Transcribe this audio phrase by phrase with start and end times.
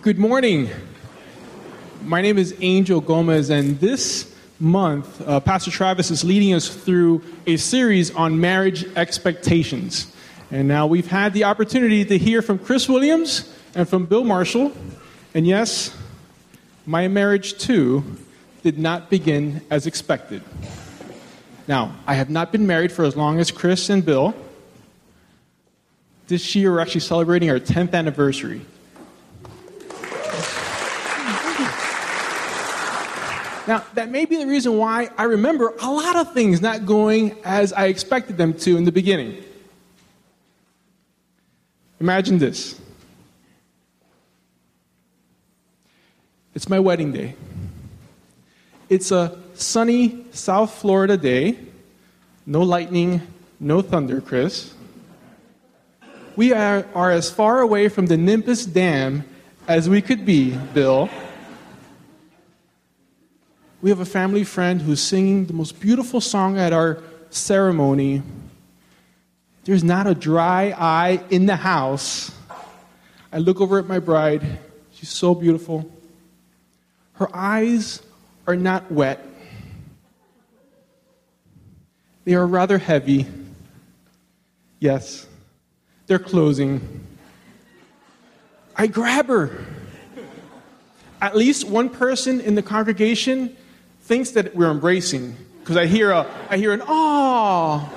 [0.00, 0.70] Good morning.
[2.04, 7.20] My name is Angel Gomez, and this month, uh, Pastor Travis is leading us through
[7.48, 10.14] a series on marriage expectations.
[10.52, 14.72] And now we've had the opportunity to hear from Chris Williams and from Bill Marshall.
[15.34, 15.92] And yes,
[16.86, 18.04] my marriage too
[18.62, 20.44] did not begin as expected.
[21.66, 24.32] Now, I have not been married for as long as Chris and Bill.
[26.28, 28.64] This year, we're actually celebrating our 10th anniversary.
[33.68, 37.36] Now, that may be the reason why I remember a lot of things not going
[37.44, 39.44] as I expected them to in the beginning.
[42.00, 42.80] Imagine this
[46.54, 47.34] it's my wedding day.
[48.88, 51.58] It's a sunny South Florida day.
[52.46, 53.20] No lightning,
[53.60, 54.72] no thunder, Chris.
[56.36, 59.24] We are, are as far away from the Nimbus Dam
[59.66, 61.10] as we could be, Bill.
[63.80, 68.22] We have a family friend who's singing the most beautiful song at our ceremony.
[69.64, 72.32] There's not a dry eye in the house.
[73.32, 74.42] I look over at my bride.
[74.94, 75.88] She's so beautiful.
[77.12, 78.02] Her eyes
[78.48, 79.24] are not wet,
[82.24, 83.26] they are rather heavy.
[84.80, 85.26] Yes,
[86.06, 87.06] they're closing.
[88.76, 89.66] I grab her.
[91.20, 93.56] At least one person in the congregation
[94.08, 97.92] thinks that we're embracing because I hear a I hear an ah.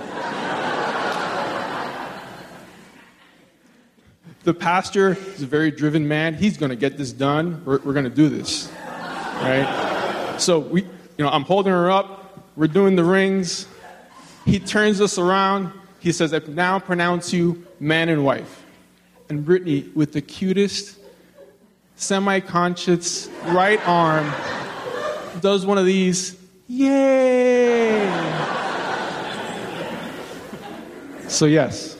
[4.44, 6.34] the pastor is a very driven man.
[6.34, 7.64] He's going to get this done.
[7.64, 8.70] We're, we're going to do this,
[9.38, 10.36] right?
[10.38, 12.46] So we, you know, I'm holding her up.
[12.58, 13.66] We're doing the rings.
[14.44, 15.72] He turns us around.
[16.02, 18.66] He says, "I now pronounce you man and wife."
[19.30, 21.00] And Brittany, with the cutest,
[21.96, 24.30] semi-conscious right arm
[25.40, 26.36] does one of these,
[26.68, 28.10] yay!
[31.28, 31.98] so, yes,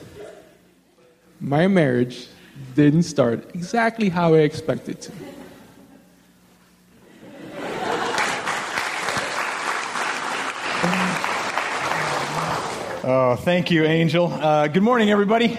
[1.40, 2.28] my marriage
[2.74, 5.12] didn't start exactly how I expected to.
[13.04, 14.32] Oh, thank you, Angel.
[14.32, 15.58] Uh, good morning, everybody.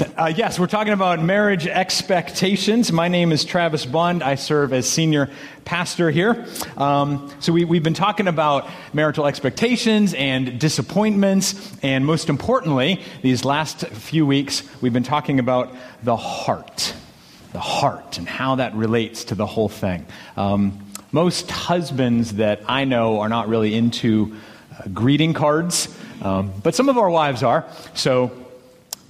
[0.00, 2.92] Uh, yes, we're talking about marriage expectations.
[2.92, 4.22] My name is Travis Bond.
[4.22, 5.28] I serve as senior
[5.64, 6.46] pastor here.
[6.76, 11.76] Um, so, we, we've been talking about marital expectations and disappointments.
[11.82, 16.94] And most importantly, these last few weeks, we've been talking about the heart.
[17.52, 20.06] The heart and how that relates to the whole thing.
[20.36, 24.36] Um, most husbands that I know are not really into
[24.78, 25.92] uh, greeting cards,
[26.22, 27.66] um, but some of our wives are.
[27.94, 28.44] So,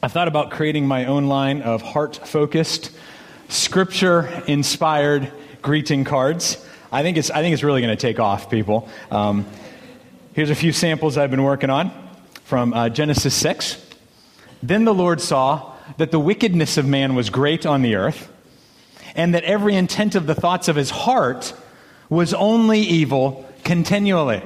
[0.01, 2.93] I thought about creating my own line of heart focused,
[3.49, 6.65] scripture inspired greeting cards.
[6.93, 8.89] I think it's, I think it's really going to take off, people.
[9.11, 9.45] Um,
[10.35, 11.91] here's a few samples I've been working on
[12.45, 13.85] from uh, Genesis 6.
[14.63, 18.31] Then the Lord saw that the wickedness of man was great on the earth,
[19.17, 21.53] and that every intent of the thoughts of his heart
[22.09, 24.43] was only evil continually.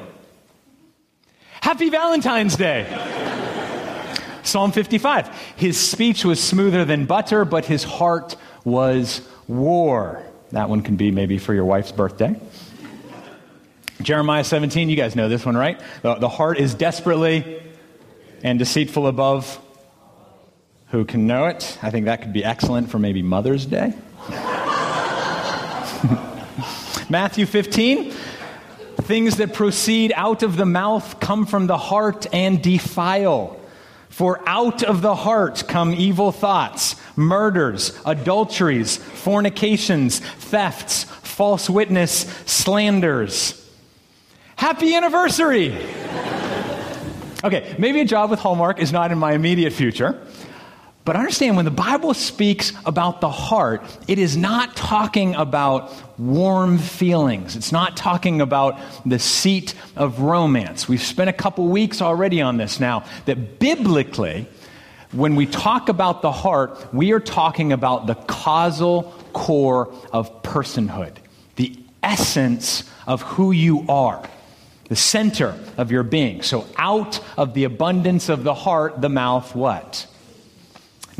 [1.61, 3.31] Happy Valentine's Day!
[4.43, 5.29] Psalm 55.
[5.57, 10.23] His speech was smoother than butter, but his heart was war.
[10.51, 12.37] That one can be maybe for your wife's birthday.
[14.03, 15.81] Jeremiah 17, you guys know this one, right?
[16.03, 17.63] The, the heart is desperately
[18.43, 19.61] and deceitful above.
[20.89, 21.79] Who can know it?
[21.83, 23.95] I think that could be excellent for maybe Mother's Day.
[27.09, 28.11] Matthew 15,
[29.03, 33.59] things that proceed out of the mouth come from the heart and defile.
[34.13, 43.59] For out of the heart come evil thoughts, murders, adulteries, fornications, thefts, false witness, slanders.
[44.55, 45.75] Happy anniversary!
[47.43, 50.21] okay, maybe a job with Hallmark is not in my immediate future.
[51.05, 56.79] But understand when the Bible speaks about the heart, it is not talking about warm
[56.79, 57.57] feelings.
[57.57, 60.89] It's not talking about the seat of romance.
[60.89, 64.47] We've spent a couple weeks already on this now, that biblically,
[65.11, 71.17] when we talk about the heart, we are talking about the causal core of personhood,
[71.57, 74.23] the essence of who you are,
[74.89, 76.43] the center of your being.
[76.43, 80.07] So out of the abundance of the heart, the mouth what?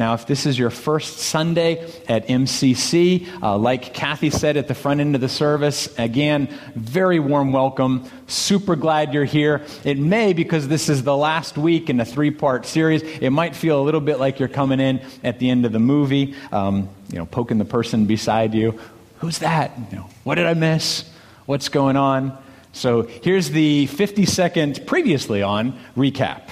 [0.03, 4.75] Now, if this is your first Sunday at MCC, uh, like Kathy said at the
[4.75, 8.11] front end of the service, again, very warm welcome.
[8.27, 9.65] Super glad you're here.
[9.85, 13.55] It may, because this is the last week in a three part series, it might
[13.55, 16.89] feel a little bit like you're coming in at the end of the movie, um,
[17.09, 18.81] you know, poking the person beside you.
[19.19, 19.71] Who's that?
[19.93, 21.09] You know, what did I miss?
[21.47, 22.37] What's going on?
[22.73, 26.49] So here's the 50 second previously on recap.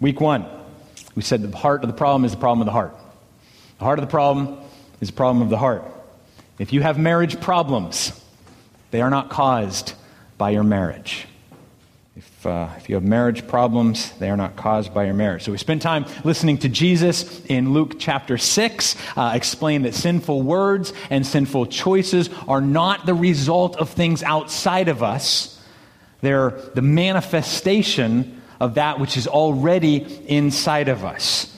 [0.00, 0.46] Week one,
[1.14, 2.96] we said the heart of the problem is the problem of the heart.
[3.78, 4.58] The heart of the problem
[5.00, 5.84] is the problem of the heart.
[6.58, 8.18] If you have marriage problems,
[8.90, 9.94] they are not caused
[10.38, 11.26] by your marriage.
[12.14, 15.44] If, uh, if you have marriage problems, they are not caused by your marriage.
[15.44, 20.42] So we spent time listening to Jesus in Luke chapter 6 uh, explain that sinful
[20.42, 25.58] words and sinful choices are not the result of things outside of us,
[26.20, 29.96] they're the manifestation of that which is already
[30.28, 31.52] inside of us.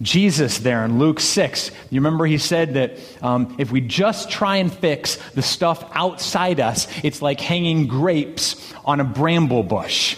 [0.00, 4.56] Jesus, there in Luke 6, you remember he said that um, if we just try
[4.56, 10.16] and fix the stuff outside us, it's like hanging grapes on a bramble bush.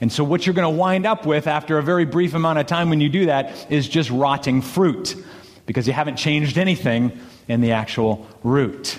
[0.00, 2.66] And so, what you're going to wind up with after a very brief amount of
[2.66, 5.14] time when you do that is just rotting fruit
[5.64, 7.16] because you haven't changed anything
[7.46, 8.98] in the actual root.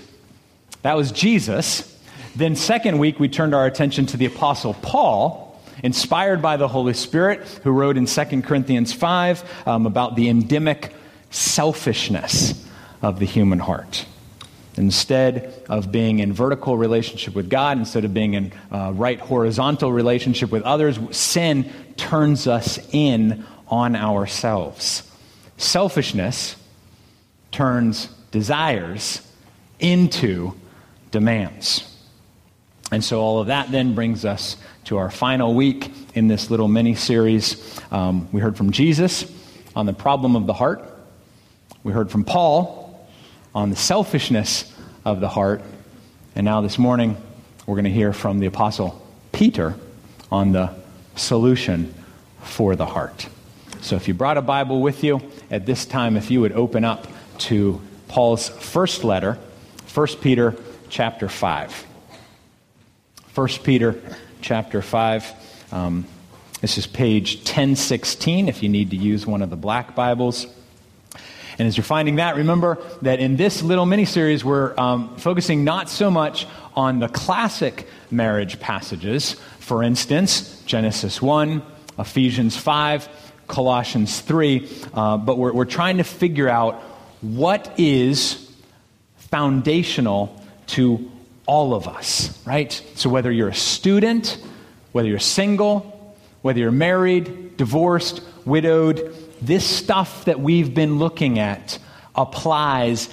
[0.84, 1.98] That was Jesus.
[2.38, 5.49] Then, second week, we turned our attention to the Apostle Paul
[5.84, 10.94] inspired by the Holy Spirit, who wrote in 2 Corinthians 5 um, about the endemic
[11.30, 12.66] selfishness
[13.02, 14.06] of the human heart.
[14.76, 19.92] Instead of being in vertical relationship with God, instead of being in uh, right horizontal
[19.92, 25.04] relationship with others, sin turns us in on ourselves.
[25.58, 26.56] Selfishness
[27.52, 29.22] turns desires
[29.80, 30.54] into
[31.12, 31.89] demands.
[32.92, 36.68] And so all of that then brings us to our final week in this little
[36.68, 37.80] mini series.
[37.92, 39.32] Um, we heard from Jesus
[39.76, 40.84] on the problem of the heart.
[41.84, 43.08] We heard from Paul
[43.54, 44.72] on the selfishness
[45.06, 45.62] of the heart.
[46.36, 47.18] And now this morning,
[47.66, 49.76] we're going to hear from the Apostle Peter
[50.32, 50.74] on the
[51.16, 51.94] solution
[52.42, 53.28] for the heart.
[53.82, 55.22] So if you brought a Bible with you
[55.52, 57.08] at this time, if you would open up
[57.40, 59.38] to Paul's first letter,
[59.94, 60.56] 1 Peter
[60.90, 61.89] chapter 5.
[63.40, 63.96] 1 Peter
[64.42, 65.34] chapter 5.
[65.72, 66.06] Um,
[66.60, 70.46] this is page 1016 if you need to use one of the black Bibles.
[71.58, 75.64] And as you're finding that, remember that in this little mini series, we're um, focusing
[75.64, 81.62] not so much on the classic marriage passages, for instance, Genesis 1,
[81.98, 83.08] Ephesians 5,
[83.48, 86.82] Colossians 3, uh, but we're, we're trying to figure out
[87.22, 88.54] what is
[89.16, 91.10] foundational to
[91.50, 92.72] all of us, right?
[92.94, 94.38] So whether you're a student,
[94.92, 101.80] whether you're single, whether you're married, divorced, widowed, this stuff that we've been looking at
[102.14, 103.10] applies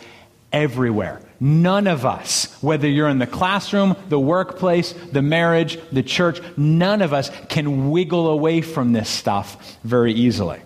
[0.52, 1.22] everywhere.
[1.40, 7.00] None of us, whether you're in the classroom, the workplace, the marriage, the church, none
[7.00, 10.60] of us can wiggle away from this stuff very easily.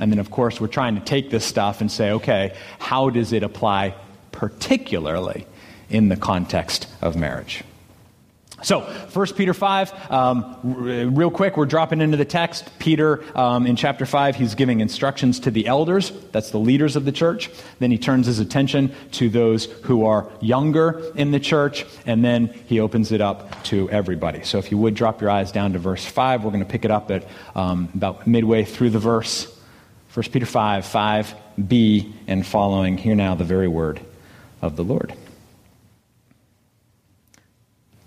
[0.00, 3.32] And then, of course, we're trying to take this stuff and say, okay, how does
[3.32, 3.94] it apply
[4.32, 5.46] particularly
[5.90, 7.64] in the context of marriage.
[8.62, 12.70] So, 1 Peter 5, um, real quick, we're dropping into the text.
[12.78, 17.04] Peter, um, in chapter 5, he's giving instructions to the elders, that's the leaders of
[17.04, 17.50] the church.
[17.80, 22.46] Then he turns his attention to those who are younger in the church, and then
[22.66, 24.42] he opens it up to everybody.
[24.42, 26.86] So, if you would drop your eyes down to verse 5, we're going to pick
[26.86, 29.54] it up at um, about midway through the verse.
[30.14, 32.96] 1 Peter 5, 5b and following.
[32.96, 34.00] Hear now the very word
[34.62, 35.12] of the Lord.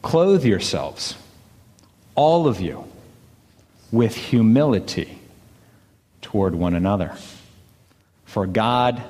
[0.01, 1.15] Clothe yourselves,
[2.15, 2.85] all of you,
[3.91, 5.19] with humility
[6.21, 7.15] toward one another.
[8.25, 9.03] For God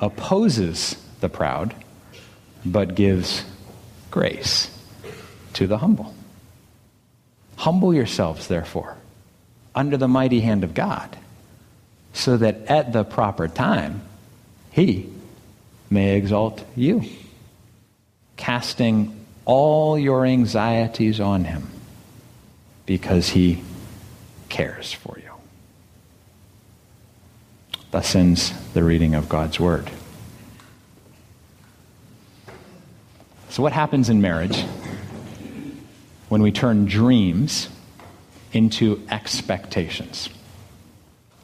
[0.00, 1.74] opposes the proud,
[2.64, 3.44] but gives
[4.10, 4.70] grace
[5.54, 6.14] to the humble.
[7.56, 8.96] Humble yourselves, therefore,
[9.74, 11.16] under the mighty hand of God,
[12.12, 14.02] so that at the proper time
[14.70, 15.10] he
[15.90, 17.02] may exalt you,
[18.36, 21.68] casting all your anxieties on him
[22.86, 23.62] because he
[24.48, 25.30] cares for you.
[27.90, 29.90] Thus ends the reading of God's Word.
[33.50, 34.62] So, what happens in marriage
[36.30, 37.68] when we turn dreams
[38.52, 40.30] into expectations?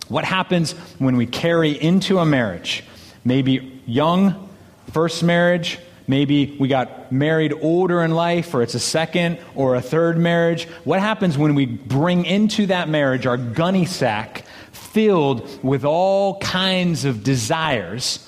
[0.08, 2.82] What happens when we carry into a marriage,
[3.26, 4.48] maybe young,
[4.92, 5.78] first marriage,
[6.08, 10.64] Maybe we got married older in life, or it's a second or a third marriage.
[10.84, 17.04] What happens when we bring into that marriage our gunny sack filled with all kinds
[17.04, 18.26] of desires,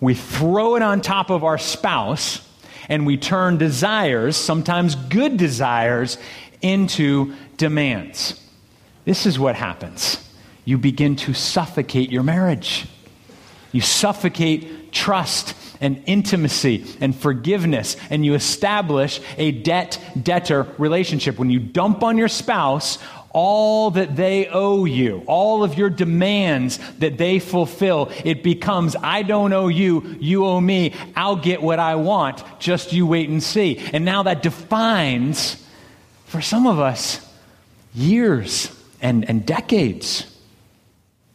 [0.00, 2.40] we throw it on top of our spouse
[2.88, 6.16] and we turn desires, sometimes good desires,
[6.62, 8.40] into demands.
[9.04, 10.26] This is what happens.
[10.64, 12.86] You begin to suffocate your marriage.
[13.72, 21.38] You suffocate trust and intimacy and forgiveness, and you establish a debt debtor relationship.
[21.38, 22.98] When you dump on your spouse
[23.30, 29.22] all that they owe you, all of your demands that they fulfill, it becomes, I
[29.22, 33.42] don't owe you, you owe me, I'll get what I want, just you wait and
[33.42, 33.78] see.
[33.92, 35.62] And now that defines,
[36.24, 37.24] for some of us,
[37.94, 40.26] years and, and decades.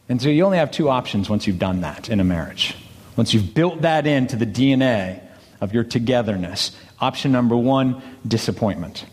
[0.08, 2.74] And so you only have two options once you've done that in a marriage.
[3.16, 5.20] Once you've built that into the DNA
[5.64, 6.72] of your togetherness.
[7.00, 9.06] Option number one disappointment.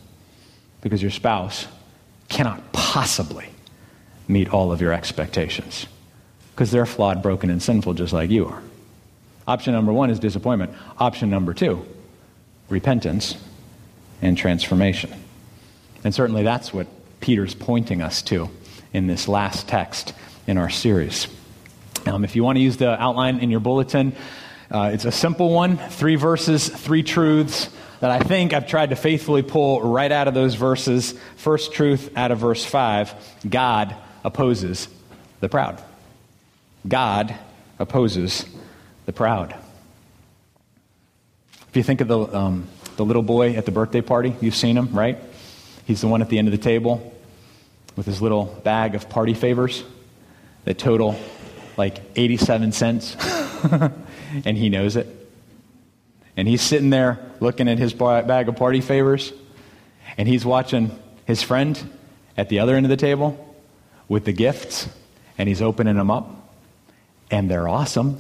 [0.82, 1.68] Because your spouse
[2.30, 3.48] cannot possibly
[4.28, 5.88] meet all of your expectations.
[6.54, 8.62] Because they're flawed, broken, and sinful just like you are.
[9.48, 10.74] Option number one is disappointment.
[11.00, 11.86] Option number two,
[12.70, 13.36] repentance
[14.22, 15.12] and transformation.
[16.04, 16.88] And certainly that's what
[17.22, 18.50] Peter's pointing us to
[18.94, 20.14] in this last text
[20.48, 21.28] in our series.
[22.06, 24.14] Um, if you want to use the outline in your bulletin,
[24.72, 28.96] uh, it's a simple one three verses, three truths that I think I've tried to
[28.96, 31.14] faithfully pull right out of those verses.
[31.36, 33.14] First truth out of verse 5
[33.48, 34.88] God opposes
[35.40, 35.82] the proud.
[36.88, 37.36] God
[37.78, 38.46] opposes
[39.06, 39.56] the proud.
[41.70, 42.68] If you think of the, um,
[42.98, 45.20] the little boy at the birthday party, you've seen him, right?
[45.86, 47.14] He's the one at the end of the table
[47.96, 49.84] with his little bag of party favors
[50.66, 51.20] that total
[51.78, 53.16] like 87 cents,
[54.46, 55.08] and he knows it.
[56.38, 59.34] And he's sitting there looking at his bag of party favors,
[60.18, 60.92] and he's watching
[61.26, 61.82] his friend
[62.38, 63.56] at the other end of the table
[64.08, 64.90] with the gifts,
[65.38, 66.56] and he's opening them up,
[67.30, 68.18] and they're awesome.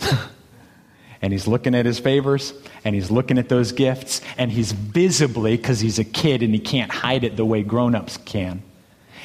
[1.21, 2.53] and he's looking at his favors,
[2.83, 6.59] and he's looking at those gifts, and he's visibly, because he's a kid and he
[6.59, 8.61] can't hide it the way grown ups can,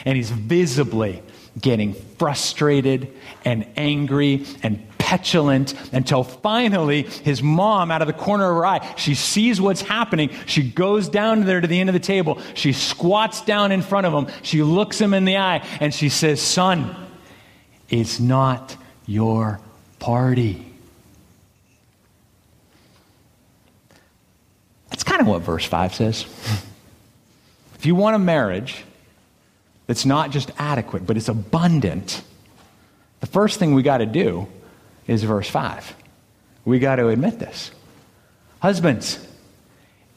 [0.05, 1.23] and he's visibly
[1.61, 3.13] getting frustrated
[3.45, 8.95] and angry and petulant until finally his mom, out of the corner of her eye,
[8.97, 10.31] she sees what's happening.
[10.47, 12.41] She goes down there to the end of the table.
[12.55, 14.35] She squats down in front of him.
[14.43, 16.95] She looks him in the eye and she says, Son,
[17.89, 19.61] it's not your
[20.01, 20.67] party.
[24.91, 26.23] That's kind of what verse 5 says.
[27.77, 28.83] if you want a marriage,
[29.87, 32.23] that's not just adequate, but it's abundant,
[33.21, 34.49] the first thing we got to do
[35.07, 35.95] is verse 5.
[36.65, 37.71] We got to admit this.
[38.61, 39.25] Husbands,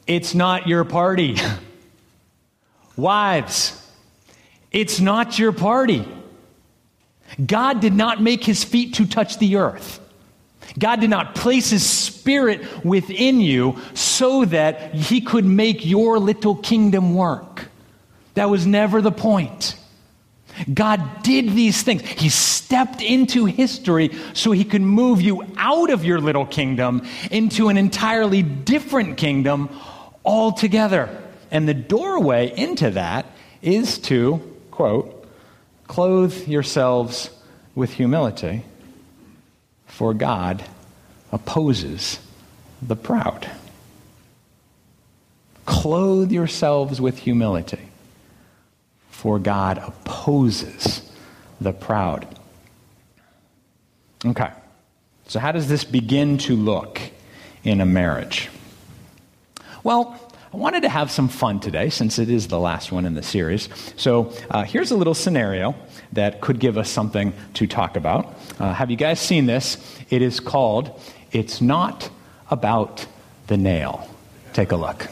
[0.06, 1.36] it's not your party.
[2.96, 3.76] Wives,
[4.72, 6.06] it's not your party.
[7.44, 10.00] God did not make his feet to touch the earth.
[10.78, 16.56] God did not place his spirit within you so that he could make your little
[16.56, 17.49] kingdom work.
[18.34, 19.76] That was never the point.
[20.72, 22.02] God did these things.
[22.02, 27.68] He stepped into history so he could move you out of your little kingdom into
[27.68, 29.70] an entirely different kingdom
[30.24, 31.08] altogether.
[31.50, 33.26] And the doorway into that
[33.62, 35.26] is to, quote,
[35.86, 37.30] clothe yourselves
[37.74, 38.64] with humility,
[39.86, 40.64] for God
[41.32, 42.18] opposes
[42.82, 43.50] the proud.
[45.66, 47.89] Clothe yourselves with humility
[49.20, 51.02] for God opposes
[51.60, 52.26] the proud.
[54.24, 54.50] Okay,
[55.28, 56.98] so how does this begin to look
[57.62, 58.48] in a marriage?
[59.84, 60.18] Well,
[60.54, 63.22] I wanted to have some fun today since it is the last one in the
[63.22, 63.68] series.
[63.96, 65.74] So uh, here's a little scenario
[66.14, 68.34] that could give us something to talk about.
[68.58, 69.76] Uh, have you guys seen this?
[70.08, 70.98] It is called
[71.30, 72.08] It's Not
[72.50, 73.04] About
[73.48, 74.08] the Nail.
[74.54, 75.08] Take a look.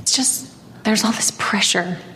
[0.00, 0.52] It's just,
[0.84, 1.96] there's all this pressure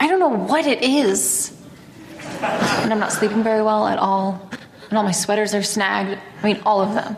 [0.00, 1.52] I don't know what it is.
[2.40, 4.50] And I'm not sleeping very well at all.
[4.88, 6.18] And all my sweaters are snagged.
[6.42, 7.16] I mean, all of them.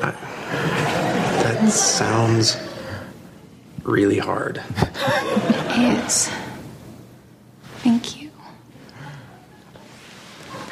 [0.00, 2.56] That sounds
[3.82, 4.62] really hard.
[4.76, 6.30] It is.
[7.78, 8.30] Thank you.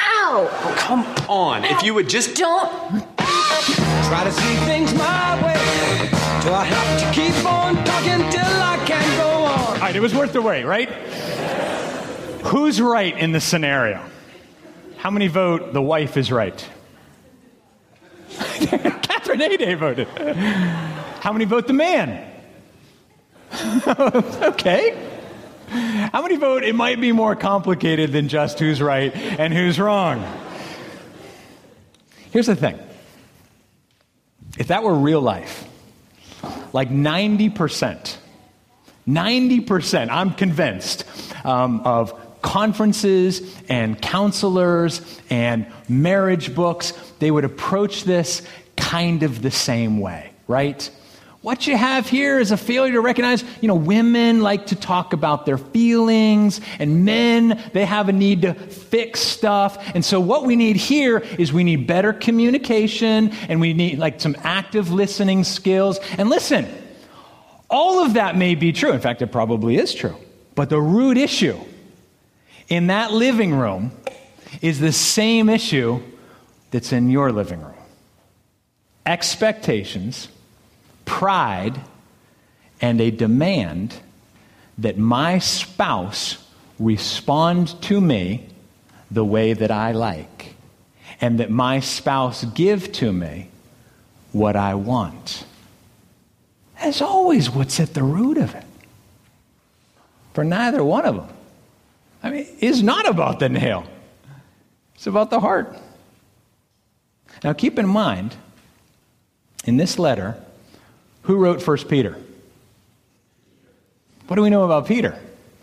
[0.01, 0.75] Ow!
[0.77, 1.65] Come on.
[1.65, 2.37] If you would just.
[2.37, 2.71] Don't.
[3.17, 6.11] Try to see things my way.
[6.43, 6.88] Do I have
[9.89, 10.91] right, it was worth the wait, right?
[12.45, 14.05] Who's right in the scenario?
[14.99, 16.69] How many vote the wife is right?
[18.39, 20.07] Catherine Ade voted.
[20.09, 22.31] How many vote the man?
[23.89, 25.09] okay.
[26.13, 30.23] How many vote it might be more complicated than just who's right and who's wrong?
[32.31, 32.79] Here's the thing
[34.59, 35.67] if that were real life,
[36.75, 38.19] like 90%,
[39.09, 41.05] 90%, I'm convinced,
[41.45, 42.13] um, of
[42.43, 48.43] conferences and counselors and marriage books, they would approach this
[48.77, 50.89] kind of the same way, right?
[51.41, 55.13] What you have here is a failure to recognize, you know, women like to talk
[55.13, 59.79] about their feelings, and men, they have a need to fix stuff.
[59.95, 64.21] And so, what we need here is we need better communication, and we need like
[64.21, 66.01] some active listening skills.
[66.19, 66.67] And listen,
[67.71, 68.93] all of that may be true.
[68.93, 70.17] In fact, it probably is true.
[70.55, 71.59] But the root issue
[72.69, 73.93] in that living room
[74.61, 76.01] is the same issue
[76.71, 77.75] that's in your living room
[79.07, 80.29] expectations,
[81.07, 81.81] pride,
[82.81, 83.95] and a demand
[84.77, 86.47] that my spouse
[86.79, 88.47] respond to me
[89.11, 90.55] the way that I like,
[91.23, 93.49] and that my spouse give to me
[94.33, 95.45] what I want.
[96.81, 98.65] That's always what's at the root of it.
[100.35, 101.29] For neither one of them.
[102.23, 103.85] I mean, is not about the nail.
[104.95, 105.77] It's about the heart.
[107.45, 108.37] Now keep in mind,
[109.65, 110.37] in this letter,
[111.23, 112.17] who wrote First Peter?
[114.27, 115.19] What do we know about Peter?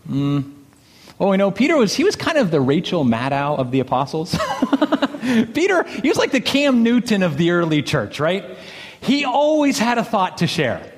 [0.09, 0.53] Mm.
[1.17, 4.31] Well, we know Peter was he was kind of the Rachel Maddow of the apostles.
[5.53, 8.45] Peter, he was like the Cam Newton of the early church, right?
[9.01, 10.91] He always had a thought to share.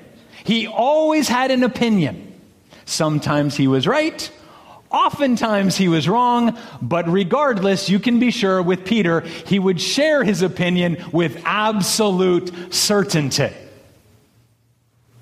[0.48, 2.32] He always had an opinion.
[2.86, 4.30] Sometimes he was right,
[4.90, 10.24] oftentimes he was wrong, but regardless, you can be sure with Peter, he would share
[10.24, 13.52] his opinion with absolute certainty.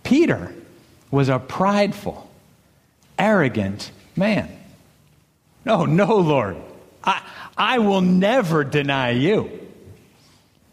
[0.05, 0.55] Peter
[1.11, 2.31] was a prideful,
[3.19, 4.49] arrogant man.
[5.65, 6.57] No, no, Lord.
[7.03, 7.21] I,
[7.59, 9.51] I will never deny you.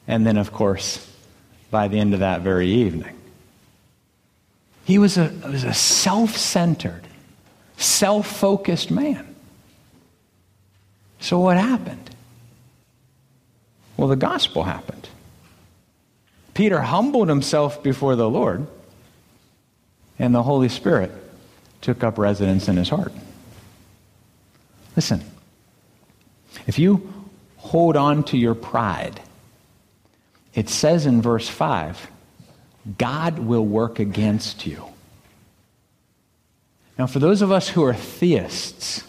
[0.07, 1.11] And then, of course,
[1.71, 3.17] by the end of that very evening,
[4.85, 7.03] he was a, was a self centered,
[7.77, 9.35] self focused man.
[11.19, 12.09] So, what happened?
[13.95, 15.07] Well, the gospel happened.
[16.53, 18.67] Peter humbled himself before the Lord,
[20.19, 21.11] and the Holy Spirit
[21.81, 23.13] took up residence in his heart.
[24.95, 25.23] Listen,
[26.67, 27.11] if you
[27.57, 29.21] hold on to your pride,
[30.53, 32.09] it says in verse 5
[32.97, 34.85] God will work against you.
[36.97, 39.03] Now, for those of us who are theists,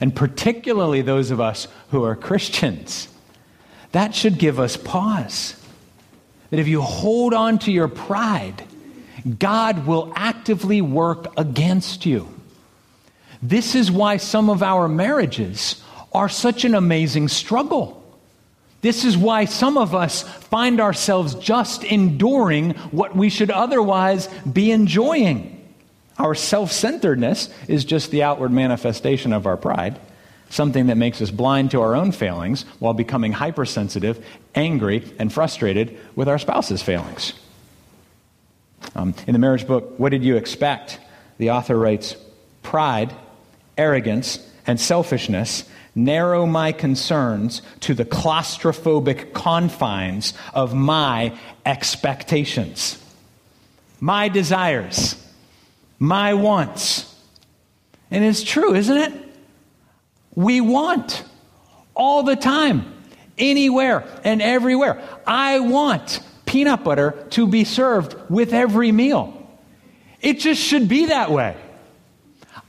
[0.00, 3.08] and particularly those of us who are Christians,
[3.92, 5.54] that should give us pause.
[6.50, 8.64] That if you hold on to your pride,
[9.38, 12.28] God will actively work against you.
[13.42, 17.97] This is why some of our marriages are such an amazing struggle.
[18.80, 24.70] This is why some of us find ourselves just enduring what we should otherwise be
[24.70, 25.54] enjoying.
[26.16, 30.00] Our self centeredness is just the outward manifestation of our pride,
[30.50, 35.98] something that makes us blind to our own failings while becoming hypersensitive, angry, and frustrated
[36.14, 37.34] with our spouse's failings.
[38.94, 41.00] Um, in the marriage book, What Did You Expect?
[41.38, 42.16] the author writes
[42.62, 43.14] Pride,
[43.76, 45.64] arrogance, and selfishness
[46.04, 53.02] narrow my concerns to the claustrophobic confines of my expectations,
[54.00, 55.16] my desires,
[55.98, 57.14] my wants.
[58.10, 59.12] And it's true, isn't it?
[60.34, 61.24] We want
[61.94, 62.94] all the time,
[63.36, 65.02] anywhere and everywhere.
[65.26, 69.34] I want peanut butter to be served with every meal.
[70.20, 71.56] It just should be that way.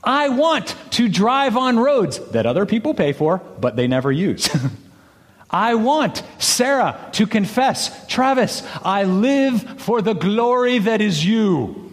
[0.02, 4.48] I want to drive on roads that other people pay for, but they never use.
[5.50, 11.90] I want Sarah to confess, Travis, I live for the glory that is you.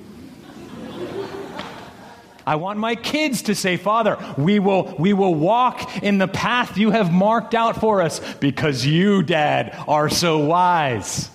[2.45, 6.77] I want my kids to say, Father, we will, we will walk in the path
[6.77, 11.29] you have marked out for us because you, Dad, are so wise.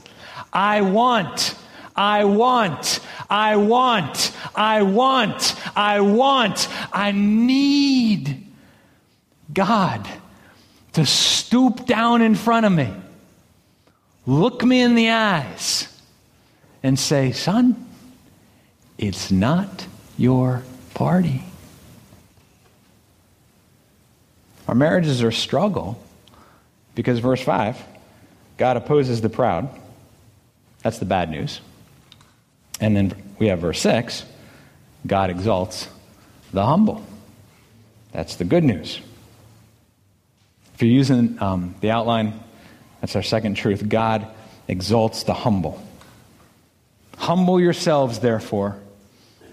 [0.55, 1.55] I want,
[1.95, 8.47] I want, I want, I want, I want, I need
[9.53, 10.09] God
[10.95, 12.93] to stoop down in front of me,
[14.27, 15.89] look me in the eyes,
[16.83, 17.87] and say, Son,
[18.99, 20.63] it's not your
[20.95, 21.45] party.
[24.69, 26.03] Our marriages are a struggle
[26.95, 27.83] because, verse 5,
[28.57, 29.69] God opposes the proud.
[30.83, 31.61] That's the bad news.
[32.83, 34.27] And then we have verse 6
[35.07, 35.89] God exalts
[36.53, 37.03] the humble.
[38.13, 39.01] That's the good news.
[40.75, 42.39] If you're using um, the outline,
[43.01, 43.89] that's our second truth.
[43.89, 44.27] God
[44.69, 45.83] exalts the humble.
[47.17, 48.79] Humble yourselves, therefore,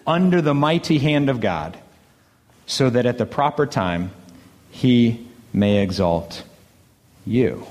[0.05, 1.77] under the mighty hand of God,
[2.65, 4.11] so that at the proper time
[4.71, 6.43] he may exalt
[7.25, 7.65] you.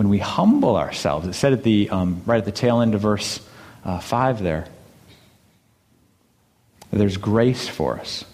[0.00, 3.02] When we humble ourselves, it said at the, um, right at the tail end of
[3.02, 3.38] verse
[3.84, 4.66] uh, 5 there,
[6.90, 8.24] there's grace for us.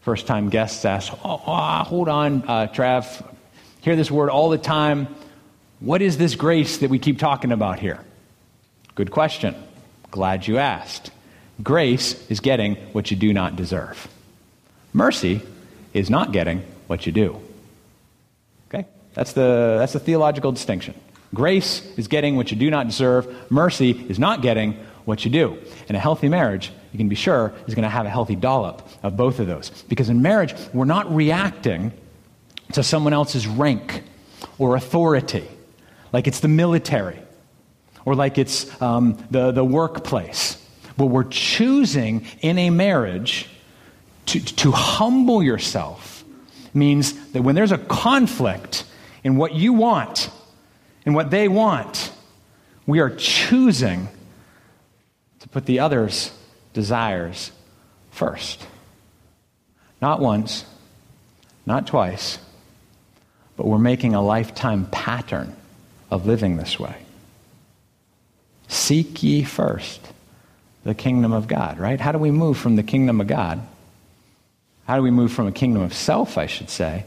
[0.00, 3.24] First time guests ask, oh, oh, hold on, uh, Trav,
[3.80, 5.06] hear this word all the time.
[5.78, 8.00] What is this grace that we keep talking about here?
[8.96, 9.54] Good question.
[10.10, 11.12] Glad you asked.
[11.62, 14.08] Grace is getting what you do not deserve.
[14.92, 15.42] Mercy
[15.92, 17.40] is not getting what you do.
[19.14, 20.94] That's the, that's the theological distinction.
[21.32, 23.50] Grace is getting what you do not deserve.
[23.50, 24.74] Mercy is not getting
[25.04, 25.58] what you do.
[25.88, 28.88] In a healthy marriage, you can be sure is going to have a healthy dollop
[29.02, 29.70] of both of those.
[29.88, 31.92] Because in marriage, we're not reacting
[32.72, 34.02] to someone else's rank
[34.58, 35.46] or authority,
[36.12, 37.18] like it's the military
[38.04, 40.60] or like it's um, the, the workplace.
[40.96, 43.48] But we're choosing in a marriage
[44.26, 46.24] to, to humble yourself
[46.72, 48.84] means that when there's a conflict
[49.24, 50.30] in what you want
[51.04, 52.12] and what they want,
[52.86, 54.08] we are choosing
[55.40, 56.30] to put the other's
[56.74, 57.50] desires
[58.10, 58.64] first.
[60.00, 60.66] Not once,
[61.66, 62.38] not twice,
[63.56, 65.56] but we're making a lifetime pattern
[66.10, 66.96] of living this way.
[68.68, 70.00] Seek ye first
[70.84, 71.98] the kingdom of God, right?
[71.98, 73.66] How do we move from the kingdom of God?
[74.86, 77.04] How do we move from a kingdom of self, I should say,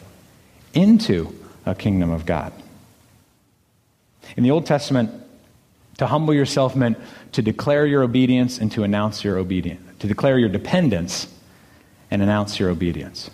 [0.73, 1.36] into
[1.67, 2.53] a kingdom of God?
[4.36, 5.12] In the Old Testament,
[5.97, 6.97] to humble yourself meant
[7.32, 11.27] to declare your obedience and to announce your obedience, to declare your dependence
[12.12, 13.30] and announce your obedience.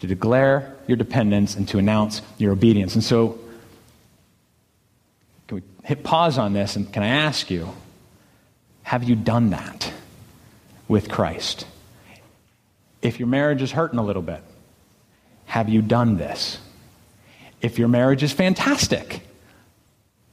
[0.00, 2.94] To declare your dependence and to announce your obedience.
[2.94, 3.38] And so
[5.48, 7.68] can we hit pause on this and can I ask you,
[8.82, 9.92] have you done that
[10.88, 11.66] with Christ?
[13.02, 14.42] If your marriage is hurting a little bit,
[15.46, 16.58] have you done this?
[17.64, 19.22] If your marriage is fantastic,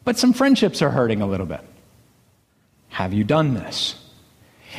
[0.03, 1.61] but some friendships are hurting a little bit,
[2.89, 3.95] have you done this?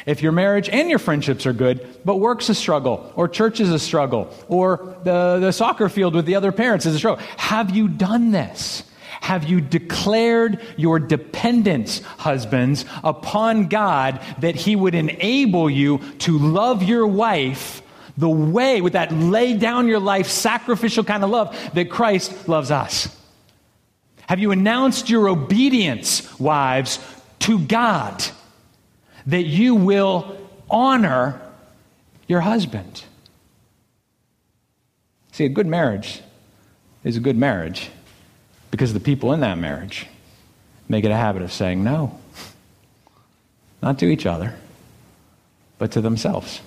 [0.04, 3.70] If your marriage and your friendships are good, but work's a struggle, or church is
[3.70, 7.74] a struggle, or the, the soccer field with the other parents is a struggle, have
[7.74, 8.82] you done this?
[9.22, 16.82] Have you declared your dependence, husbands, upon God that He would enable you to love
[16.82, 17.81] your wife
[18.16, 22.70] the way, with that lay down your life, sacrificial kind of love that Christ loves
[22.70, 23.16] us?
[24.28, 26.98] Have you announced your obedience, wives,
[27.40, 28.22] to God
[29.26, 30.36] that you will
[30.70, 31.40] honor
[32.28, 33.04] your husband?
[35.32, 36.22] See, a good marriage
[37.04, 37.90] is a good marriage
[38.70, 40.06] because the people in that marriage
[40.88, 42.18] make it a habit of saying no.
[43.82, 44.54] Not to each other,
[45.78, 46.60] but to themselves.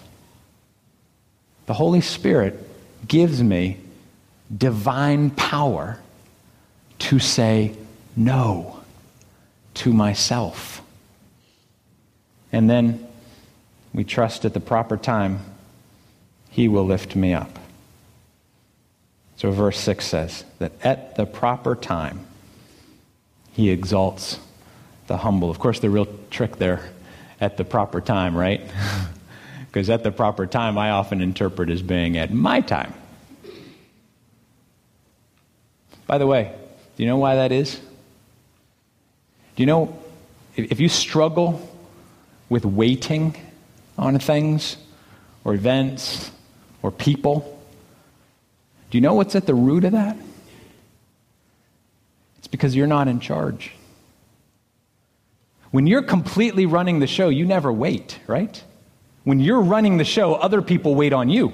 [1.65, 2.59] The Holy Spirit
[3.07, 3.77] gives me
[4.55, 5.99] divine power
[6.99, 7.75] to say
[8.15, 8.79] no
[9.75, 10.81] to myself.
[12.51, 13.07] And then
[13.93, 15.41] we trust at the proper time,
[16.49, 17.59] He will lift me up.
[19.37, 22.25] So, verse 6 says that at the proper time,
[23.51, 24.39] he exalts
[25.07, 25.49] the humble.
[25.49, 26.89] Of course, the real trick there,
[27.39, 28.61] at the proper time, right?
[29.75, 32.93] Because at the proper time, I often interpret as being at my time.
[36.07, 36.55] By the way,
[36.95, 37.75] Do you know why that is?
[37.75, 40.01] Do you know
[40.55, 41.59] if you struggle
[42.47, 43.35] with waiting
[43.97, 44.77] on things
[45.43, 46.31] or events
[46.81, 47.59] or people,
[48.91, 50.15] do you know what's at the root of that?
[52.37, 53.73] It's because you're not in charge.
[55.71, 58.63] When you're completely running the show, you never wait, right?
[59.25, 61.51] When you're running the show, other people wait on you.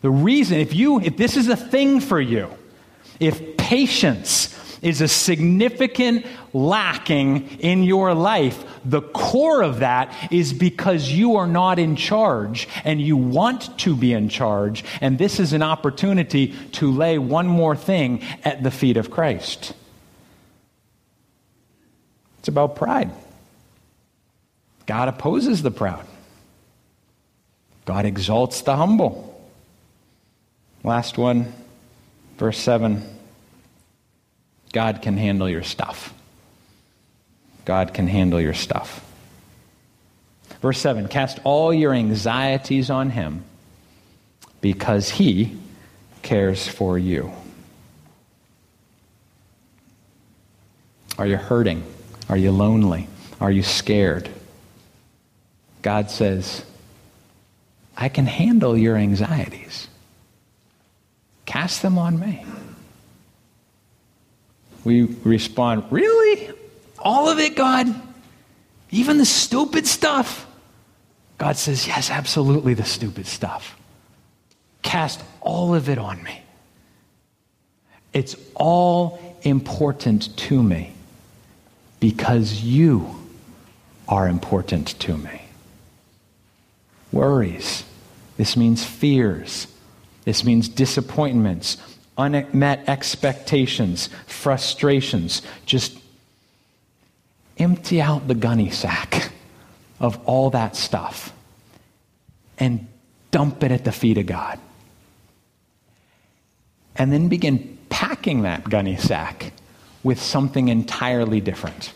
[0.00, 2.48] The reason, if you, if this is a thing for you,
[3.20, 11.10] if patience is a significant lacking in your life, the core of that is because
[11.10, 14.84] you are not in charge and you want to be in charge.
[15.00, 19.74] And this is an opportunity to lay one more thing at the feet of Christ.
[22.38, 23.10] It's about pride.
[24.88, 26.06] God opposes the proud,
[27.84, 29.26] God exalts the humble.
[30.82, 31.52] Last one,
[32.38, 33.02] verse 7.
[34.72, 36.14] God can handle your stuff.
[37.64, 39.04] God can handle your stuff.
[40.62, 43.44] Verse 7 Cast all your anxieties on him
[44.62, 45.58] because he
[46.22, 47.30] cares for you.
[51.18, 51.82] Are you hurting?
[52.30, 53.06] Are you lonely?
[53.38, 54.30] Are you scared?
[55.88, 56.62] God says,
[57.96, 59.88] I can handle your anxieties.
[61.46, 62.44] Cast them on me.
[64.84, 66.52] We respond, Really?
[66.98, 67.86] All of it, God?
[68.90, 70.46] Even the stupid stuff?
[71.38, 73.74] God says, Yes, absolutely the stupid stuff.
[74.82, 76.42] Cast all of it on me.
[78.12, 80.92] It's all important to me
[81.98, 83.08] because you
[84.06, 85.47] are important to me.
[87.12, 87.84] Worries.
[88.36, 89.66] This means fears.
[90.24, 91.78] This means disappointments,
[92.16, 95.42] unmet expectations, frustrations.
[95.66, 95.98] Just
[97.58, 99.32] empty out the gunny sack
[100.00, 101.32] of all that stuff
[102.58, 102.86] and
[103.30, 104.58] dump it at the feet of God.
[106.96, 109.52] And then begin packing that gunny sack
[110.02, 111.92] with something entirely different.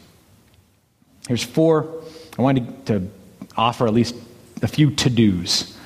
[1.29, 2.03] Here's four,
[2.38, 3.09] I wanted to
[3.57, 4.14] offer at least
[4.62, 5.77] a few to dos.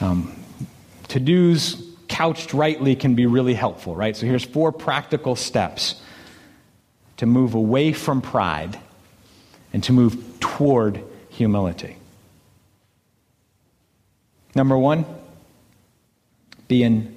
[0.00, 0.34] Um,
[1.08, 4.16] to dos couched rightly can be really helpful, right?
[4.16, 6.00] So here's four practical steps
[7.18, 8.78] to move away from pride
[9.72, 11.96] and to move toward humility.
[14.54, 15.04] Number one,
[16.66, 17.16] be in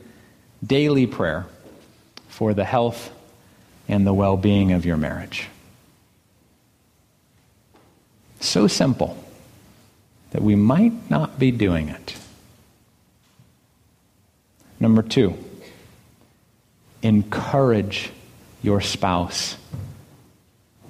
[0.66, 1.46] daily prayer
[2.28, 3.12] for the health
[3.88, 5.48] and the well being of your marriage.
[8.40, 9.21] So simple
[10.32, 12.16] that we might not be doing it.
[14.80, 15.38] Number two,
[17.04, 18.10] encourage
[18.64, 19.56] your spouse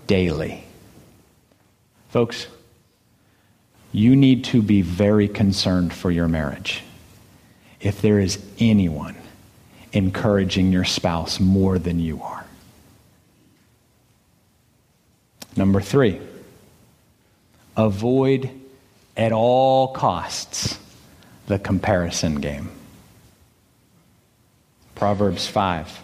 [0.07, 0.63] daily.
[2.09, 2.47] Folks,
[3.91, 6.83] you need to be very concerned for your marriage.
[7.79, 9.15] If there is anyone
[9.93, 12.45] encouraging your spouse more than you are.
[15.57, 16.21] Number three,
[17.75, 18.49] avoid
[19.17, 20.77] at all costs
[21.47, 22.69] the comparison game.
[24.95, 25.99] Proverbs 5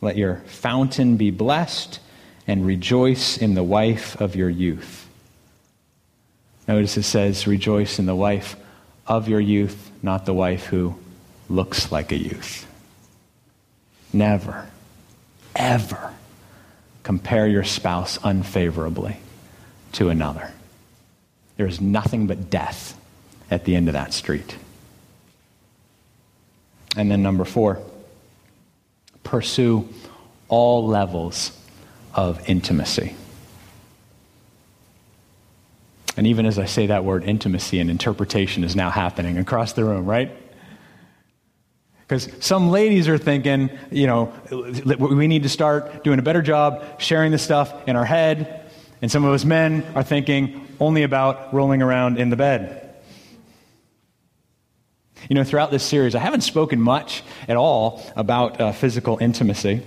[0.00, 2.00] Let your fountain be blessed
[2.46, 5.08] and rejoice in the wife of your youth.
[6.66, 8.56] Notice it says, rejoice in the wife
[9.06, 10.94] of your youth, not the wife who
[11.48, 12.66] looks like a youth.
[14.12, 14.68] Never,
[15.54, 16.14] ever
[17.02, 19.16] compare your spouse unfavorably
[19.92, 20.52] to another.
[21.60, 22.98] There is nothing but death
[23.50, 24.56] at the end of that street.
[26.96, 27.82] And then, number four,
[29.24, 29.86] pursue
[30.48, 31.52] all levels
[32.14, 33.14] of intimacy.
[36.16, 39.84] And even as I say that word intimacy, an interpretation is now happening across the
[39.84, 40.30] room, right?
[42.08, 47.02] Because some ladies are thinking, you know, we need to start doing a better job
[47.02, 48.59] sharing the stuff in our head.
[49.02, 52.94] And some of us men are thinking only about rolling around in the bed.
[55.28, 59.82] You know, throughout this series, I haven't spoken much at all about uh, physical intimacy.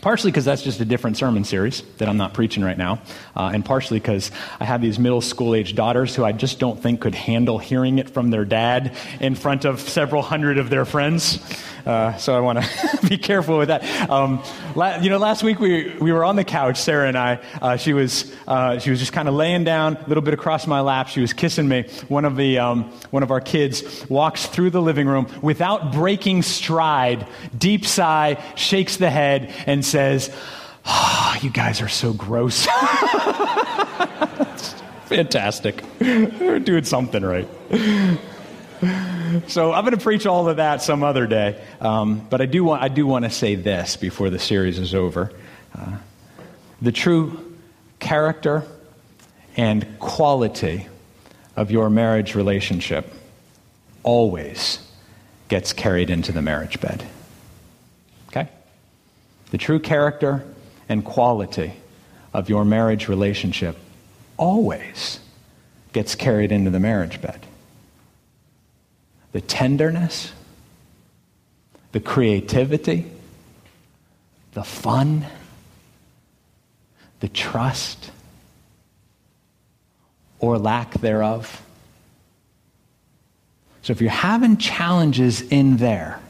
[0.00, 3.00] Partially because that's just a different sermon series that I'm not preaching right now,
[3.36, 6.82] uh, and partially because I have these middle school age daughters who I just don't
[6.82, 10.84] think could handle hearing it from their dad in front of several hundred of their
[10.84, 11.38] friends.
[11.86, 13.84] Uh, so I want to be careful with that.
[14.08, 14.42] Um,
[14.74, 17.40] la- you know, last week we, we were on the couch, Sarah and I.
[17.60, 20.66] Uh, she, was, uh, she was just kind of laying down, a little bit across
[20.66, 21.08] my lap.
[21.08, 21.82] She was kissing me.
[22.08, 26.42] One of, the, um, one of our kids walks through the living room without breaking
[26.42, 30.34] stride, deep sigh, shakes the head, and says,
[30.86, 32.66] oh, You guys are so gross.
[35.06, 35.82] Fantastic.
[36.00, 37.46] We're doing something right.
[39.48, 41.60] So I'm going to preach all of that some other day.
[41.80, 44.94] Um, but I do want I do want to say this before the series is
[44.94, 45.32] over:
[45.76, 45.96] uh,
[46.80, 47.56] the true
[47.98, 48.64] character
[49.56, 50.88] and quality
[51.56, 53.12] of your marriage relationship
[54.02, 54.78] always
[55.48, 57.04] gets carried into the marriage bed.
[58.28, 58.48] Okay?
[59.50, 60.44] The true character
[60.88, 61.72] and quality
[62.32, 63.76] of your marriage relationship
[64.36, 65.20] always
[65.92, 67.46] gets carried into the marriage bed.
[69.34, 70.32] The tenderness,
[71.90, 73.10] the creativity,
[74.52, 75.26] the fun,
[77.18, 78.12] the trust,
[80.38, 81.62] or lack thereof.
[83.82, 86.20] So if you're having challenges in there,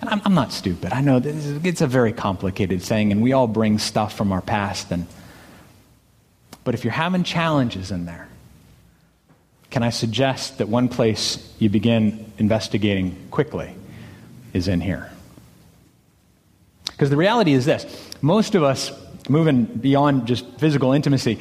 [0.00, 3.22] and I'm, I'm not stupid, I know this is, it's a very complicated thing, and
[3.22, 5.06] we all bring stuff from our past and
[6.66, 8.26] but if you're having challenges in there,
[9.76, 13.74] can I suggest that one place you begin investigating quickly
[14.54, 15.12] is in here?
[16.86, 17.84] Because the reality is this
[18.22, 18.90] most of us,
[19.28, 21.38] moving beyond just physical intimacy,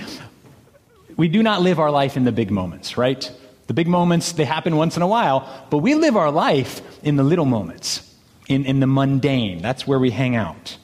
[1.16, 3.32] we do not live our life in the big moments, right?
[3.68, 7.16] The big moments, they happen once in a while, but we live our life in
[7.16, 8.14] the little moments,
[8.50, 9.62] in, in the mundane.
[9.62, 10.76] That's where we hang out.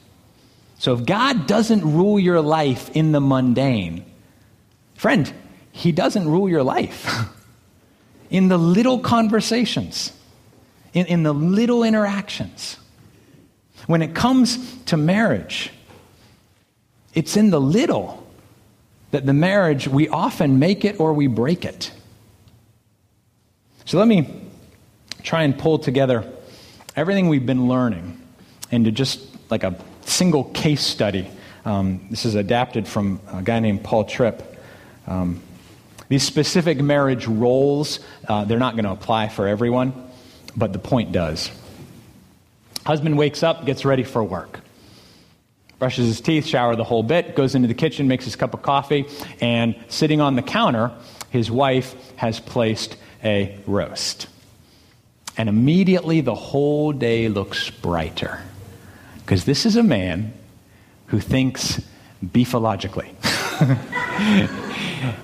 [0.78, 4.06] So if God doesn't rule your life in the mundane,
[4.94, 5.30] Friend,
[5.70, 7.28] He doesn't rule your life.
[8.32, 10.10] in the little conversations,
[10.94, 12.78] in, in the little interactions.
[13.86, 15.70] When it comes to marriage,
[17.14, 18.26] it's in the little
[19.10, 21.92] that the marriage, we often make it or we break it.
[23.84, 24.48] So let me
[25.22, 26.24] try and pull together
[26.96, 28.18] everything we've been learning
[28.70, 31.28] into just like a single case study.
[31.66, 34.42] Um, this is adapted from a guy named Paul Tripp.
[35.06, 35.42] Um,
[36.08, 40.10] these specific marriage roles, uh, they're not going to apply for everyone,
[40.56, 41.50] but the point does.
[42.84, 44.60] Husband wakes up, gets ready for work,
[45.78, 48.62] brushes his teeth, shower the whole bit, goes into the kitchen, makes his cup of
[48.62, 49.06] coffee,
[49.40, 50.90] and sitting on the counter,
[51.30, 54.26] his wife has placed a roast.
[55.36, 58.42] And immediately the whole day looks brighter.
[59.18, 60.34] Because this is a man
[61.06, 61.80] who thinks
[62.24, 63.14] beefologically.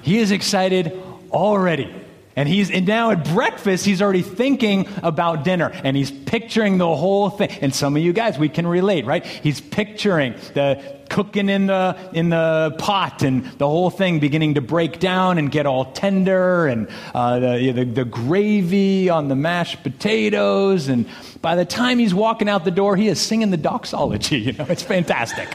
[0.02, 1.94] he is excited already.
[2.38, 6.86] And he's and now at breakfast, he's already thinking about dinner and he's picturing the
[6.86, 7.50] whole thing.
[7.60, 9.26] And some of you guys, we can relate, right?
[9.26, 14.60] He's picturing the cooking in the in the pot and the whole thing beginning to
[14.60, 19.82] break down and get all tender and uh, the, the, the gravy on the mashed
[19.82, 20.86] potatoes.
[20.86, 21.08] And
[21.42, 24.38] by the time he's walking out the door, he is singing the doxology.
[24.48, 25.48] You know, it's fantastic.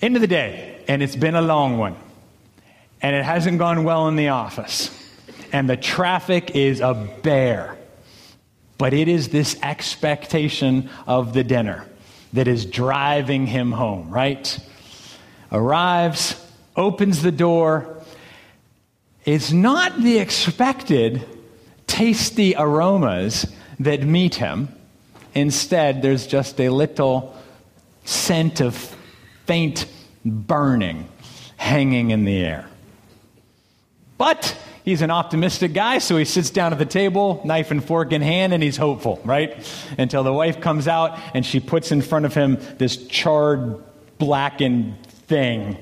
[0.00, 1.94] End of the day, and it's been a long one
[3.00, 4.90] and it hasn't gone well in the office,
[5.52, 7.76] and the traffic is a bear.
[8.76, 11.84] But it is this expectation of the dinner
[12.32, 14.58] that is driving him home, right?
[15.50, 16.36] Arrives,
[16.76, 18.02] opens the door.
[19.24, 21.26] It's not the expected
[21.86, 24.68] tasty aromas that meet him.
[25.34, 27.36] Instead, there's just a little
[28.04, 28.96] scent of
[29.46, 29.86] faint
[30.24, 31.08] burning
[31.56, 32.68] hanging in the air.
[34.18, 38.12] But he's an optimistic guy, so he sits down at the table, knife and fork
[38.12, 39.56] in hand, and he's hopeful, right?
[39.96, 43.82] Until the wife comes out and she puts in front of him this charred,
[44.18, 45.78] blackened thing.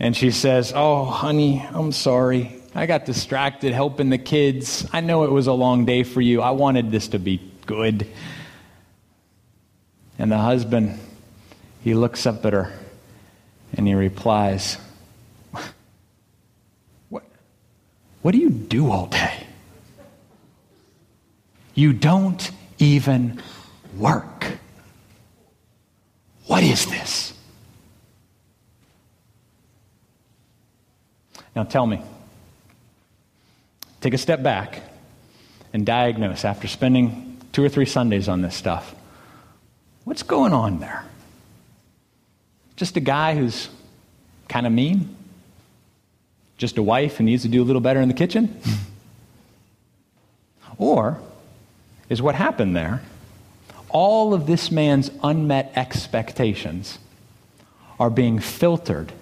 [0.00, 2.56] And she says, Oh, honey, I'm sorry.
[2.74, 4.86] I got distracted helping the kids.
[4.92, 6.42] I know it was a long day for you.
[6.42, 8.06] I wanted this to be good.
[10.18, 10.98] And the husband,
[11.82, 12.72] he looks up at her
[13.72, 14.78] and he replies,
[18.22, 19.46] What do you do all day?
[21.74, 23.40] You don't even
[23.96, 24.46] work.
[26.46, 27.34] What is this?
[31.54, 32.02] Now tell me.
[34.00, 34.80] Take a step back
[35.72, 38.94] and diagnose after spending two or three Sundays on this stuff.
[40.04, 41.04] What's going on there?
[42.76, 43.68] Just a guy who's
[44.48, 45.16] kind of mean?
[46.58, 48.60] Just a wife who needs to do a little better in the kitchen?
[50.78, 51.18] or
[52.08, 53.02] is what happened there
[53.90, 56.98] all of this man's unmet expectations
[57.98, 59.12] are being filtered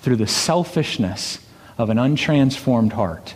[0.00, 1.44] through the selfishness
[1.76, 3.34] of an untransformed heart.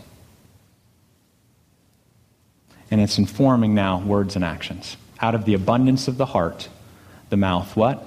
[2.91, 4.97] And it's informing now words and actions.
[5.20, 6.68] Out of the abundance of the heart,
[7.31, 8.05] the mouth, what?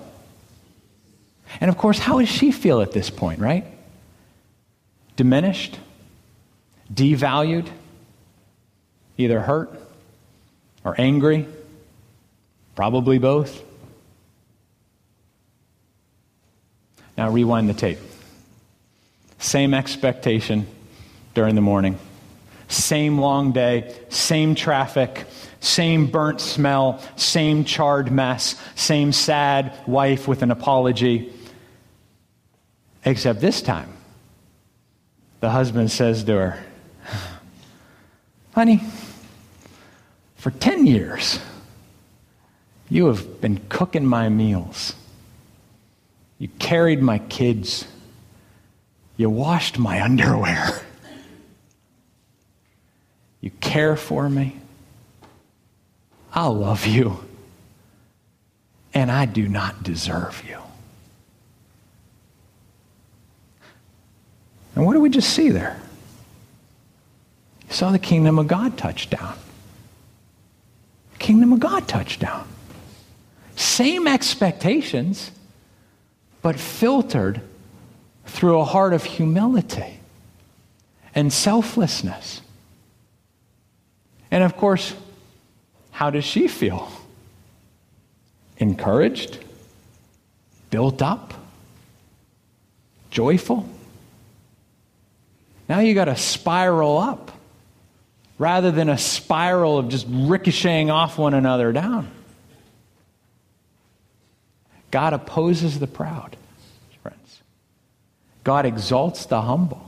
[1.59, 3.65] And of course, how does she feel at this point, right?
[5.17, 5.77] Diminished,
[6.93, 7.67] devalued,
[9.17, 9.77] either hurt
[10.85, 11.47] or angry,
[12.75, 13.63] probably both.
[17.17, 17.97] Now, rewind the tape.
[19.39, 20.67] Same expectation
[21.33, 21.97] during the morning.
[22.67, 25.25] Same long day, same traffic,
[25.59, 31.33] same burnt smell, same charred mess, same sad wife with an apology.
[33.03, 33.96] Except this time,
[35.39, 36.63] the husband says to her,
[38.53, 38.81] Honey,
[40.35, 41.39] for 10 years,
[42.89, 44.93] you have been cooking my meals.
[46.39, 47.85] You carried my kids.
[49.15, 50.81] You washed my underwear.
[53.41, 54.55] You care for me.
[56.33, 57.23] I love you.
[58.93, 60.57] And I do not deserve you.
[64.77, 65.75] And what do we just see there?
[67.67, 69.33] You saw the kingdom of God touch down.
[71.17, 72.47] Kingdom of God touch down.
[73.55, 75.31] Same expectations,
[76.43, 77.41] but filtered
[78.27, 79.99] through a heart of humility
[81.15, 82.41] and selflessness.
[84.29, 84.93] And of course,
[85.89, 86.91] how does she feel?
[88.57, 89.39] Encouraged?
[90.69, 91.33] Built up?
[93.09, 93.67] Joyful?
[95.67, 97.31] Now you got to spiral up
[98.39, 102.11] rather than a spiral of just ricocheting off one another down.
[104.91, 106.37] God opposes the proud,
[107.03, 107.41] friends.
[108.43, 109.83] God exalts the humble.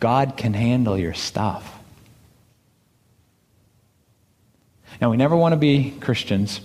[0.00, 1.74] God can handle your stuff.
[5.00, 6.60] Now, we never want to be Christians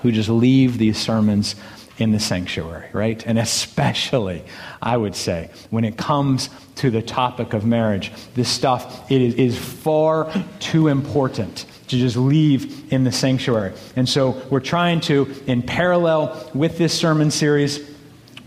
[0.00, 1.56] who just leave these sermons
[2.00, 3.24] in the sanctuary, right?
[3.26, 4.42] And especially,
[4.80, 9.34] I would say, when it comes to the topic of marriage, this stuff it is,
[9.34, 13.74] is far too important to just leave in the sanctuary.
[13.96, 17.89] And so we're trying to, in parallel with this sermon series,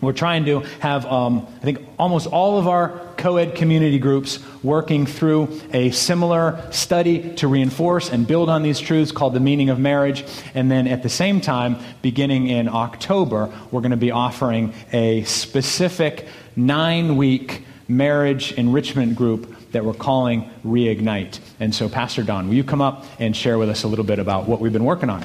[0.03, 4.39] we're trying to have, um, I think, almost all of our co ed community groups
[4.63, 9.69] working through a similar study to reinforce and build on these truths called The Meaning
[9.69, 10.25] of Marriage.
[10.53, 15.23] And then at the same time, beginning in October, we're going to be offering a
[15.23, 21.39] specific nine week marriage enrichment group that we're calling Reignite.
[21.59, 24.19] And so, Pastor Don, will you come up and share with us a little bit
[24.19, 25.23] about what we've been working on?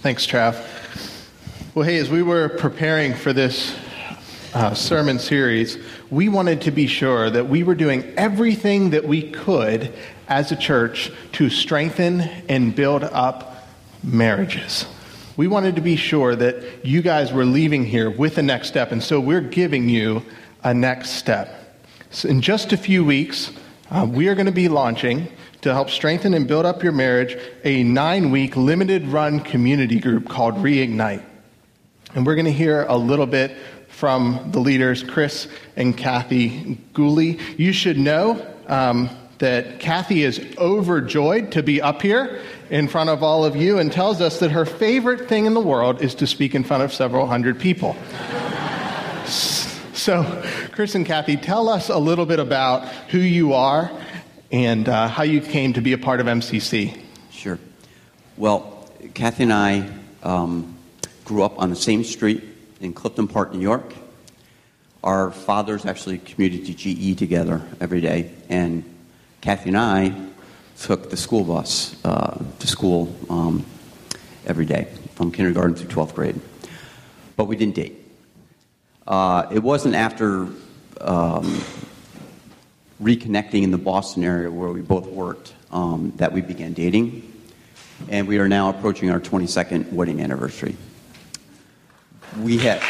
[0.00, 0.62] Thanks, Trav.
[1.74, 3.74] Well, hey, as we were preparing for this
[4.54, 5.78] uh, sermon series,
[6.10, 9.92] we wanted to be sure that we were doing everything that we could
[10.28, 13.68] as a church to strengthen and build up
[14.02, 14.86] marriages.
[15.36, 18.92] We wanted to be sure that you guys were leaving here with a next step,
[18.92, 20.22] and so we're giving you
[20.62, 21.76] a next step.
[22.10, 23.50] So in just a few weeks,
[23.90, 25.28] uh, we are going to be launching
[25.62, 30.28] to help strengthen and build up your marriage a nine week limited run community group
[30.28, 31.24] called Reignite.
[32.14, 33.56] And we're going to hear a little bit
[33.94, 37.38] from the leaders, Chris and Kathy Gooley.
[37.56, 43.22] You should know um, that Kathy is overjoyed to be up here in front of
[43.22, 46.26] all of you and tells us that her favorite thing in the world is to
[46.26, 47.96] speak in front of several hundred people.
[49.26, 50.42] so,
[50.72, 53.92] Chris and Kathy, tell us a little bit about who you are
[54.50, 57.00] and uh, how you came to be a part of MCC.
[57.30, 57.60] Sure.
[58.36, 59.88] Well, Kathy and I
[60.24, 60.76] um,
[61.24, 62.42] grew up on the same street
[62.84, 63.94] in Clifton Park, New York.
[65.02, 68.84] Our fathers actually commuted to GE together every day, and
[69.40, 70.14] Kathy and I
[70.78, 73.64] took the school bus uh, to school um,
[74.46, 76.40] every day from kindergarten through 12th grade.
[77.36, 78.06] But we didn't date.
[79.06, 80.48] Uh, it wasn't after
[81.00, 81.62] um,
[83.02, 87.30] reconnecting in the Boston area where we both worked um, that we began dating.
[88.08, 90.76] And we are now approaching our 22nd wedding anniversary.
[92.42, 92.82] We have.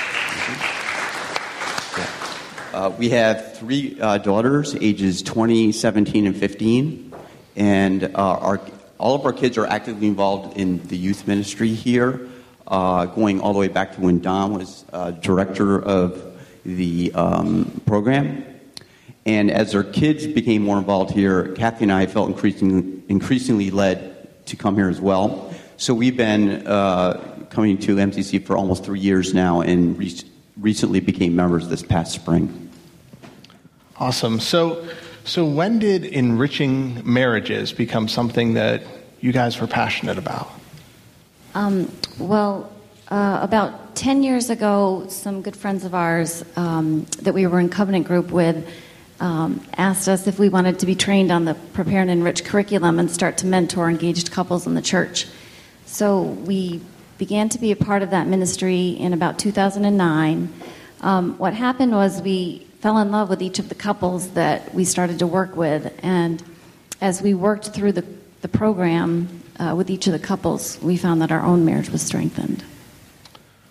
[2.73, 7.15] Uh, we have three uh, daughters, ages 20, 17, and 15,
[7.57, 8.61] and uh, our,
[8.99, 12.29] all of our kids are actively involved in the youth ministry here,
[12.67, 17.81] uh, going all the way back to when Don was uh, director of the um,
[17.87, 18.45] program.
[19.25, 24.47] And as our kids became more involved here, Kathy and I felt increasingly, increasingly led
[24.47, 29.01] to come here as well So we've been uh, coming to MCC for almost three
[29.01, 30.21] years now and re-
[30.59, 32.71] recently became members this past spring.
[33.97, 34.41] Awesome.
[34.41, 34.87] So,
[35.25, 38.83] so when did enriching marriages become something that
[39.21, 40.51] you guys were passionate about?
[41.55, 42.73] Um, well,
[43.09, 47.69] uh, about 10 years ago, some good friends of ours um, that we were in
[47.69, 48.69] covenant group with
[49.21, 52.99] um, asked us if we wanted to be trained on the Prepare and Enrich curriculum
[52.99, 55.27] and start to mentor engaged couples in the church.
[55.87, 56.81] So we
[57.19, 60.53] began to be a part of that ministry in about 2009.
[61.01, 64.85] Um, what happened was we fell in love with each of the couples that we
[64.85, 66.43] started to work with, and
[67.01, 68.05] as we worked through the,
[68.43, 72.03] the program uh, with each of the couples, we found that our own marriage was
[72.03, 72.65] strengthened.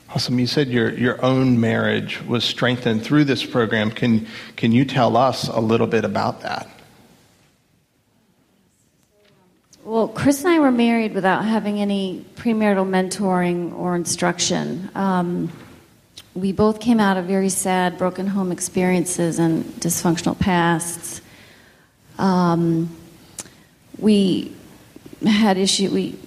[0.09, 0.37] Awesome.
[0.37, 3.89] You said your, your own marriage was strengthened through this program.
[3.89, 6.69] Can, can you tell us a little bit about that?
[9.85, 14.89] Well, Chris and I were married without having any premarital mentoring or instruction.
[14.95, 15.51] Um,
[16.33, 21.21] we both came out of very sad, broken home experiences and dysfunctional pasts.
[22.17, 22.95] Um,
[23.97, 24.55] we
[25.27, 25.91] had issue.
[25.91, 26.17] We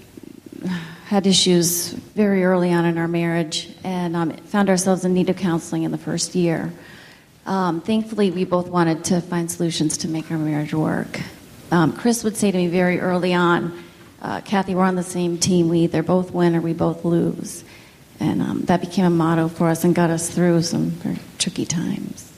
[1.06, 5.36] had issues very early on in our marriage and um, found ourselves in need of
[5.36, 6.74] counseling in the first year.
[7.46, 11.20] Um, thankfully, we both wanted to find solutions to make our marriage work.
[11.70, 13.82] Um, Chris would say to me very early on,
[14.22, 15.68] uh, Kathy, we're on the same team.
[15.68, 17.64] We either both win or we both lose.
[18.20, 21.66] And um, that became a motto for us and got us through some very tricky
[21.66, 22.32] times.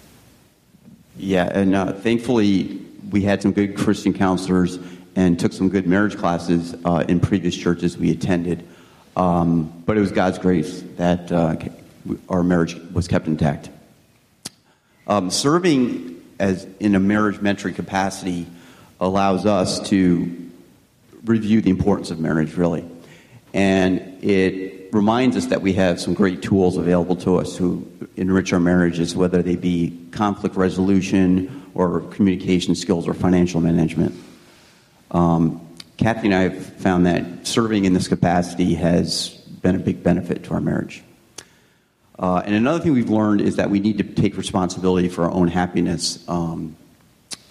[1.17, 4.79] Yeah, and uh, thankfully we had some good Christian counselors
[5.15, 8.67] and took some good marriage classes uh, in previous churches we attended.
[9.17, 11.57] Um, but it was God's grace that uh,
[12.29, 13.69] our marriage was kept intact.
[15.07, 18.47] Um, serving as in a marriage mentoring capacity
[19.01, 20.51] allows us to
[21.25, 22.85] review the importance of marriage, really.
[23.55, 27.87] And it reminds us that we have some great tools available to us to
[28.17, 34.15] enrich our marriages, whether they be conflict resolution or communication skills or financial management.
[35.11, 39.31] Um, Kathy and I have found that serving in this capacity has
[39.63, 41.03] been a big benefit to our marriage.
[42.19, 45.31] Uh, and another thing we've learned is that we need to take responsibility for our
[45.31, 46.77] own happiness um,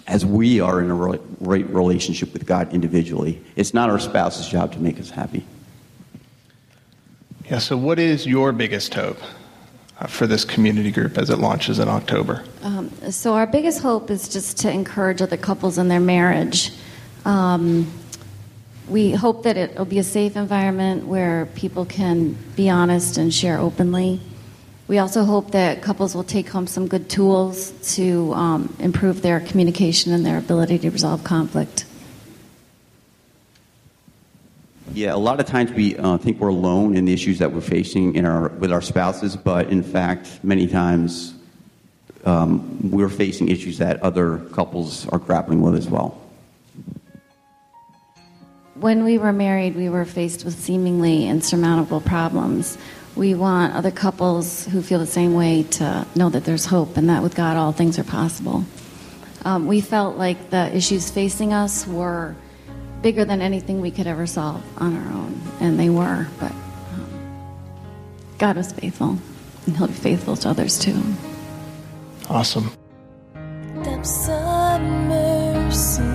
[0.07, 3.41] as we are in a right relationship with God individually.
[3.55, 5.45] It's not our spouse's job to make us happy.
[7.49, 9.19] Yeah, so what is your biggest hope
[9.99, 12.43] uh, for this community group as it launches in October?
[12.61, 16.71] Um, so, our biggest hope is just to encourage other couples in their marriage.
[17.23, 17.91] Um,
[18.89, 23.33] we hope that it will be a safe environment where people can be honest and
[23.33, 24.21] share openly.
[24.87, 29.41] We also hope that couples will take home some good tools to um, improve their
[29.41, 31.85] communication and their ability to resolve conflict.
[34.93, 37.59] Yeah, a lot of times we uh, think we're alone in the issues that we're
[37.59, 41.33] facing in our, with our spouses, but in fact, many times
[42.23, 46.21] um, we're facing issues that other couples are grappling with as well.
[48.75, 52.77] When we were married, we were faced with seemingly insurmountable problems.
[53.17, 57.09] We want other couples who feel the same way to know that there's hope and
[57.09, 58.63] that with God all things are possible.
[59.43, 62.35] Um, we felt like the issues facing us were
[63.01, 66.27] bigger than anything we could ever solve on our own, and they were.
[66.39, 67.57] But um,
[68.37, 69.17] God was faithful,
[69.65, 71.01] and He'll be faithful to others too.
[72.29, 72.71] Awesome.
[73.83, 76.06] Depths of mercy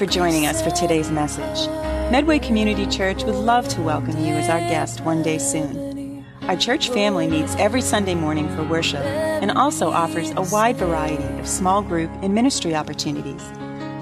[0.00, 1.68] for joining us for today's message.
[2.10, 6.24] Medway Community Church would love to welcome you as our guest one day soon.
[6.44, 11.38] Our church family meets every Sunday morning for worship and also offers a wide variety
[11.38, 13.42] of small group and ministry opportunities.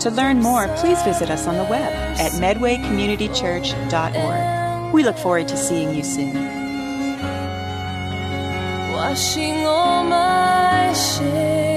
[0.05, 4.95] To learn more, please visit us on the web at medwaycommunitychurch.org.
[4.95, 6.37] We look forward to seeing you soon.
[8.93, 11.68] Washing all my shame.